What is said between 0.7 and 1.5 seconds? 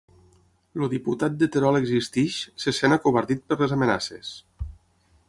El diputat de